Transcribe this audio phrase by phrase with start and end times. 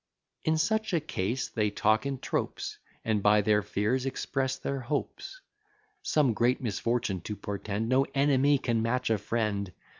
[0.45, 5.41] In such a case, they talk in tropes, And by their fears express their hopes:
[6.01, 9.71] Some great misfortune to portend, No enemy can match a friend.